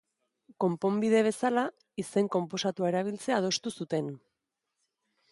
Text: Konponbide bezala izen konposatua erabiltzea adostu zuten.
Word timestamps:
Konponbide 0.63 1.19
bezala 1.27 1.65
izen 2.03 2.29
konposatua 2.35 2.89
erabiltzea 2.93 3.37
adostu 3.41 3.73
zuten. 3.83 4.09